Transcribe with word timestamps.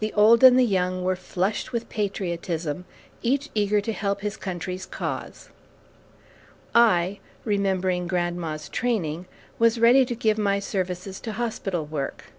The 0.00 0.14
old 0.14 0.42
and 0.42 0.58
the 0.58 0.64
young 0.64 1.04
were 1.04 1.14
flushed 1.14 1.72
with 1.74 1.90
patriotism, 1.90 2.86
each 3.20 3.50
eager 3.54 3.82
to 3.82 3.92
help 3.92 4.22
his 4.22 4.38
country's 4.38 4.86
cause. 4.86 5.50
I, 6.74 7.18
remembering 7.44 8.06
grandma's 8.06 8.70
training, 8.70 9.26
was 9.58 9.78
ready 9.78 10.06
to 10.06 10.14
give 10.14 10.38
my 10.38 10.58
services 10.58 11.20
to 11.20 11.32
hospital 11.34 11.84
work. 11.84 12.32